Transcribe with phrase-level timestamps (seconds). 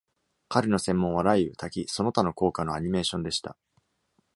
[0.49, 3.55] 彼の専門は、雷雨、滝、その他の効果のアニメーションでした。